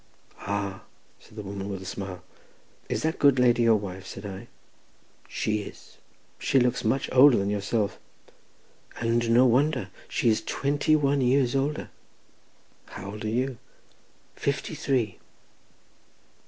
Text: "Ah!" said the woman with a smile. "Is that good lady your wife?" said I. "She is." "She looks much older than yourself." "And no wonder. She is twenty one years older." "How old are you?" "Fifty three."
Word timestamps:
"Ah!" 0.47 0.81
said 1.19 1.35
the 1.35 1.43
woman 1.43 1.69
with 1.69 1.79
a 1.79 1.85
smile. 1.85 2.23
"Is 2.89 3.03
that 3.03 3.19
good 3.19 3.37
lady 3.37 3.61
your 3.61 3.75
wife?" 3.75 4.07
said 4.07 4.25
I. 4.25 4.47
"She 5.27 5.59
is." 5.61 5.99
"She 6.39 6.59
looks 6.59 6.83
much 6.83 7.07
older 7.13 7.37
than 7.37 7.51
yourself." 7.51 7.99
"And 8.99 9.29
no 9.29 9.45
wonder. 9.45 9.89
She 10.09 10.27
is 10.27 10.41
twenty 10.41 10.95
one 10.95 11.21
years 11.21 11.55
older." 11.55 11.91
"How 12.87 13.11
old 13.11 13.25
are 13.25 13.29
you?" 13.29 13.59
"Fifty 14.35 14.73
three." 14.73 15.19